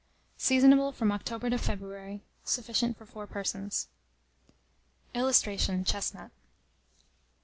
[0.39, 2.23] Seasonable from October to February.
[2.43, 3.87] Sufficient for 4 persons.
[5.13, 6.31] [Illustration: CHESTNUT.